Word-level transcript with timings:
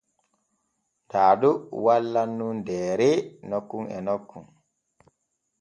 Daado 1.09 1.51
wallan 1.83 2.31
nun 2.37 2.57
deere 2.67 3.11
nokkun 3.49 3.85
e 3.97 3.99
nokkun. 4.07 4.45